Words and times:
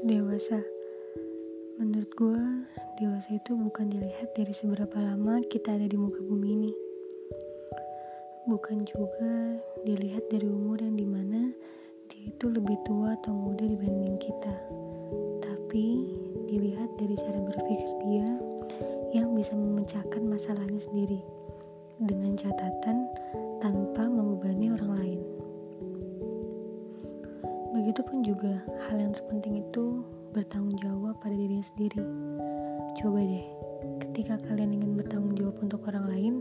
Dewasa. 0.00 0.56
Menurut 1.76 2.08
gue, 2.16 2.44
dewasa 2.96 3.36
itu 3.36 3.52
bukan 3.52 3.92
dilihat 3.92 4.32
dari 4.32 4.48
seberapa 4.48 4.96
lama 4.96 5.44
kita 5.44 5.76
ada 5.76 5.84
di 5.84 5.92
muka 6.00 6.24
bumi 6.24 6.48
ini. 6.56 6.72
Bukan 8.48 8.88
juga 8.88 9.60
dilihat 9.84 10.24
dari 10.32 10.48
umur 10.48 10.80
yang 10.80 10.96
di 10.96 11.04
mana 11.04 11.52
dia 12.08 12.32
itu 12.32 12.48
lebih 12.48 12.80
tua 12.88 13.12
atau 13.20 13.36
muda 13.36 13.60
dibanding 13.60 14.16
kita. 14.16 14.54
Tapi 15.44 15.86
dilihat 16.48 16.96
dari 16.96 17.20
cara 17.20 17.36
berpikir 17.36 17.90
dia 18.08 18.28
yang 19.12 19.36
bisa 19.36 19.52
memecahkan 19.52 20.22
masalahnya 20.22 20.80
sendiri 20.80 21.20
Dengan 22.00 22.38
catatan 22.40 23.04
tanpa 23.60 24.08
membebani 24.08 24.72
orang 24.72 24.92
lain 24.96 25.39
Begitupun 27.80 28.20
juga 28.20 28.60
hal 28.84 29.00
yang 29.00 29.16
terpenting 29.16 29.64
itu 29.64 30.04
bertanggung 30.36 30.76
jawab 30.84 31.16
pada 31.24 31.32
dirinya 31.32 31.64
sendiri. 31.64 32.04
Coba 33.00 33.24
deh, 33.24 33.46
ketika 34.04 34.36
kalian 34.44 34.76
ingin 34.76 35.00
bertanggung 35.00 35.32
jawab 35.32 35.56
untuk 35.64 35.80
orang 35.88 36.04
lain, 36.12 36.34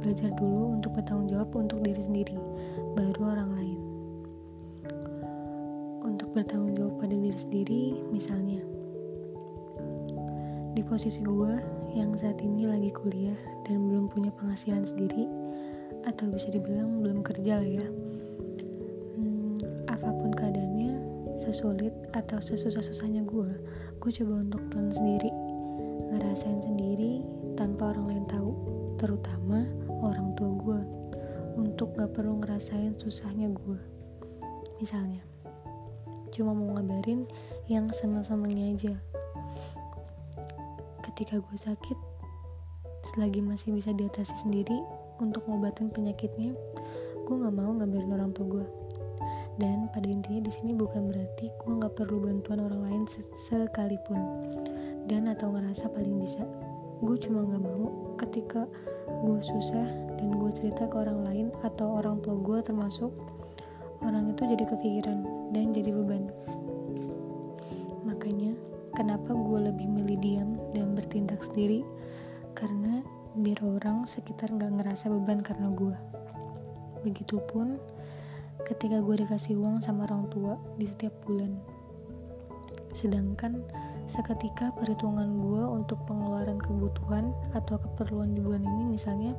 belajar 0.00 0.32
dulu 0.40 0.80
untuk 0.80 0.96
bertanggung 0.96 1.28
jawab 1.28 1.52
untuk 1.52 1.84
diri 1.84 2.00
sendiri, 2.00 2.40
baru 2.96 3.20
orang 3.28 3.50
lain. 3.60 3.80
Untuk 6.00 6.32
bertanggung 6.32 6.72
jawab 6.72 6.96
pada 6.96 7.12
diri 7.12 7.36
sendiri, 7.36 7.82
misalnya, 8.08 8.64
di 10.72 10.80
posisi 10.80 11.20
gue 11.20 11.60
yang 11.92 12.16
saat 12.16 12.40
ini 12.40 12.64
lagi 12.64 12.88
kuliah 12.88 13.36
dan 13.68 13.84
belum 13.84 14.08
punya 14.08 14.32
penghasilan 14.32 14.88
sendiri, 14.88 15.28
atau 16.08 16.24
bisa 16.32 16.48
dibilang 16.48 17.04
belum 17.04 17.20
kerja 17.20 17.60
lah 17.60 17.68
ya 17.68 18.09
sesulit 21.50 21.92
atau 22.14 22.38
sesusah-susahnya 22.38 23.26
gue 23.26 23.50
gue 23.98 24.10
coba 24.22 24.34
untuk 24.46 24.62
telan 24.70 24.94
sendiri 24.94 25.30
ngerasain 26.14 26.62
sendiri 26.62 27.22
tanpa 27.58 27.90
orang 27.90 28.06
lain 28.14 28.24
tahu 28.30 28.50
terutama 28.96 29.66
orang 30.00 30.32
tua 30.38 30.50
gue 30.54 30.80
untuk 31.58 31.92
gak 31.98 32.14
perlu 32.14 32.40
ngerasain 32.40 32.94
susahnya 32.96 33.50
gue 33.50 33.78
misalnya 34.78 35.20
cuma 36.30 36.54
mau 36.54 36.78
ngabarin 36.78 37.26
yang 37.66 37.90
seneng-senengnya 37.90 38.66
aja. 38.74 38.94
Ketika 41.02 41.42
gue 41.42 41.58
sakit 41.58 41.98
selagi 43.12 43.42
masih 43.42 43.74
bisa 43.74 43.90
diatasi 43.90 44.32
sendiri 44.46 44.78
untuk 45.18 45.42
ngobatin 45.50 45.90
penyakitnya 45.90 46.54
gue 47.26 47.34
gak 47.36 47.54
mau 47.54 47.74
ngabarin 47.74 48.14
orang 48.14 48.30
tua 48.30 48.46
gue 48.46 48.66
dan 49.58 49.90
pada 49.90 50.06
intinya 50.06 50.44
di 50.46 50.52
sini 50.52 50.76
bukan 50.76 51.10
berarti 51.10 51.50
gue 51.50 51.72
nggak 51.74 51.94
perlu 51.98 52.22
bantuan 52.22 52.62
orang 52.62 52.82
lain 52.86 53.02
sekalipun. 53.34 54.20
Dan 55.10 55.26
atau 55.26 55.50
ngerasa 55.50 55.90
paling 55.90 56.22
bisa 56.22 56.46
gue 57.00 57.16
cuma 57.16 57.48
nggak 57.48 57.64
mau 57.64 58.14
ketika 58.20 58.68
gue 59.24 59.40
susah 59.40 59.88
dan 60.20 60.36
gue 60.36 60.50
cerita 60.52 60.84
ke 60.84 60.96
orang 61.00 61.24
lain 61.24 61.46
atau 61.64 61.96
orang 61.96 62.20
tua 62.20 62.36
gue 62.36 62.58
termasuk 62.60 63.08
orang 64.04 64.36
itu 64.36 64.44
jadi 64.44 64.64
kepikiran 64.68 65.18
dan 65.56 65.72
jadi 65.72 65.90
beban. 65.96 66.28
Makanya 68.04 68.52
kenapa 68.92 69.32
gue 69.32 69.72
lebih 69.72 69.88
milih 69.88 70.18
diam 70.20 70.50
dan 70.76 70.92
bertindak 70.92 71.40
sendiri? 71.40 71.82
Karena 72.52 73.00
biar 73.32 73.64
orang 73.64 74.04
sekitar 74.04 74.52
nggak 74.52 74.72
ngerasa 74.76 75.08
beban 75.08 75.40
karena 75.40 75.72
gue 75.72 75.96
begitupun 77.00 77.80
ketika 78.66 79.00
gue 79.00 79.24
dikasih 79.24 79.56
uang 79.58 79.82
sama 79.82 80.06
orang 80.06 80.28
tua 80.30 80.54
di 80.76 80.86
setiap 80.86 81.12
bulan. 81.26 81.56
Sedangkan 82.94 83.62
seketika 84.10 84.74
perhitungan 84.74 85.38
gue 85.38 85.62
untuk 85.62 86.02
pengeluaran 86.06 86.58
kebutuhan 86.58 87.30
atau 87.54 87.78
keperluan 87.78 88.34
di 88.34 88.42
bulan 88.42 88.66
ini 88.66 88.98
misalnya 88.98 89.32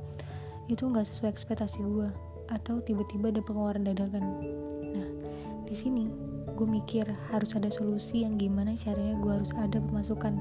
itu 0.72 0.88
nggak 0.88 1.04
sesuai 1.04 1.30
ekspektasi 1.36 1.84
gue 1.84 2.08
atau 2.52 2.80
tiba-tiba 2.84 3.32
ada 3.32 3.44
pengeluaran 3.44 3.84
dadakan. 3.88 4.24
Nah, 4.96 5.10
di 5.68 5.76
sini 5.76 6.08
gue 6.52 6.68
mikir 6.68 7.08
harus 7.32 7.56
ada 7.56 7.72
solusi 7.72 8.28
yang 8.28 8.36
gimana 8.36 8.76
caranya 8.76 9.16
gue 9.20 9.32
harus 9.32 9.52
ada 9.56 9.80
pemasukan 9.80 10.36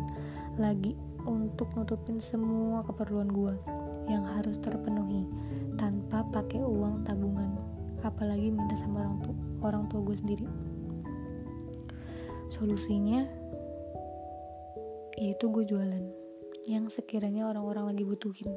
lagi 0.58 0.98
untuk 1.24 1.70
nutupin 1.78 2.18
semua 2.18 2.82
keperluan 2.82 3.30
gue 3.30 3.54
yang 4.10 4.26
harus 4.26 4.58
terpenuhi 4.58 5.22
tanpa 5.78 6.26
pakai 6.34 6.60
uang 6.60 7.06
tabungan 7.06 7.29
apalagi 8.02 8.52
minta 8.52 8.76
sama 8.80 9.04
orang 9.04 9.16
tua 9.22 9.36
orang 9.64 9.84
tua 9.92 10.00
gue 10.04 10.16
sendiri. 10.16 10.46
Solusinya 12.50 13.24
yaitu 15.20 15.52
gue 15.52 15.64
jualan. 15.68 16.04
Yang 16.68 17.00
sekiranya 17.00 17.48
orang-orang 17.48 17.94
lagi 17.94 18.04
butuhin 18.04 18.50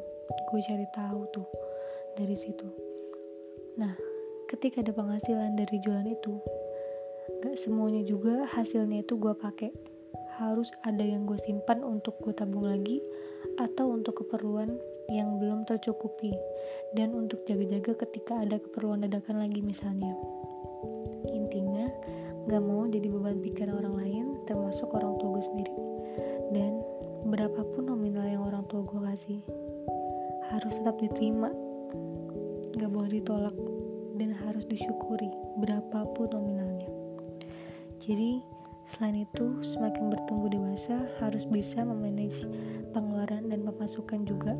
gue 0.51 0.59
cari 0.63 0.87
tahu 0.93 1.27
tuh 1.33 1.47
dari 2.15 2.35
situ. 2.37 2.67
Nah 3.79 3.93
ketika 4.47 4.85
ada 4.85 4.93
penghasilan 4.93 5.57
dari 5.57 5.81
jualan 5.81 6.07
itu 6.07 6.39
gak 7.41 7.55
semuanya 7.59 8.03
juga 8.05 8.47
hasilnya 8.47 9.03
itu 9.03 9.19
gue 9.19 9.33
pakai. 9.35 9.71
Harus 10.33 10.73
ada 10.81 11.05
yang 11.05 11.29
gue 11.29 11.37
simpan 11.37 11.85
untuk 11.85 12.17
gue 12.23 12.33
tabung 12.33 12.65
lagi 12.65 12.97
atau 13.59 13.93
untuk 13.93 14.25
keperluan 14.25 14.73
yang 15.11 15.37
belum 15.37 15.67
tercukupi 15.67 16.31
dan 16.95 17.11
untuk 17.13 17.43
jaga-jaga 17.43 17.93
ketika 18.07 18.39
ada 18.39 18.57
keperluan 18.57 19.03
dadakan 19.03 19.43
lagi 19.43 19.59
misalnya. 19.59 20.15
Intinya 21.29 21.91
gak 22.47 22.63
mau 22.63 22.87
jadi 22.87 23.07
beban 23.11 23.39
pikiran 23.43 23.79
orang 23.83 23.95
lain 23.99 24.25
termasuk 24.47 24.91
orang 24.95 25.15
tua 25.19 25.39
gue 25.39 25.43
sendiri. 25.43 25.75
Dan 26.53 26.79
berapapun 27.27 27.89
nominal 27.89 28.27
yang 28.27 28.43
orang 28.45 28.63
tua 28.69 28.85
gue 28.85 29.01
kasih 29.11 29.41
harus 30.53 30.73
tetap 30.79 30.95
diterima. 30.99 31.51
Gak 32.73 32.89
boleh 32.89 33.21
ditolak 33.21 33.55
dan 34.17 34.33
harus 34.45 34.65
disyukuri 34.69 35.29
berapapun 35.61 36.29
nominalnya. 36.31 36.89
Jadi 38.03 38.43
Selain 38.83 39.15
itu, 39.15 39.63
semakin 39.63 40.11
bertumbuh 40.11 40.51
dewasa 40.51 41.07
harus 41.23 41.47
bisa 41.47 41.87
memanage 41.87 42.43
pengeluaran 42.91 43.47
dan 43.47 43.63
pemasukan 43.63 44.21
juga 44.27 44.53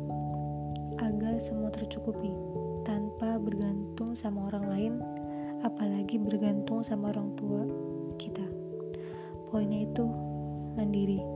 agar 1.00 1.36
semua 1.42 1.68
tercukupi 1.68 2.32
tanpa 2.88 3.36
bergantung 3.36 4.16
sama 4.16 4.48
orang 4.48 4.66
lain, 4.68 4.94
apalagi 5.60 6.16
bergantung 6.16 6.80
sama 6.80 7.12
orang 7.12 7.36
tua 7.36 7.62
kita. 8.16 8.44
Poinnya 9.52 9.84
itu 9.84 10.04
mandiri. 10.74 11.33